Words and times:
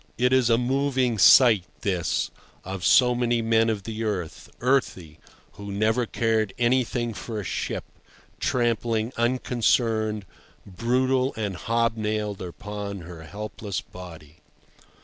It 0.17 0.33
is 0.33 0.49
a 0.49 0.57
moving 0.57 1.19
sight 1.19 1.63
this, 1.81 2.31
of 2.65 2.83
so 2.83 3.13
many 3.13 3.43
men 3.43 3.69
of 3.69 3.83
the 3.83 4.03
earth, 4.03 4.49
earthy, 4.59 5.19
who 5.51 5.71
never 5.71 6.07
cared 6.07 6.55
anything 6.57 7.13
for 7.13 7.39
a 7.39 7.43
ship, 7.43 7.83
trampling 8.39 9.13
unconcerned, 9.15 10.25
brutal 10.65 11.35
and 11.37 11.55
hob 11.55 11.97
nailed 11.97 12.41
upon 12.41 13.01
her 13.01 13.25
helpless 13.25 13.79
body. 13.79 14.37